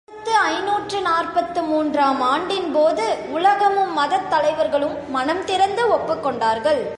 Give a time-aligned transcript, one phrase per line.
[0.07, 3.05] ஓர் ஆயிரத்து ஐநூற்று நாற்பத்து மூன்று ஆம் ஆண்டின் போது,
[3.31, 6.81] உலகமும், மதத்தலைவர்களும் மனம் திறந்து ஒப்புக் கொண்டார்கள்.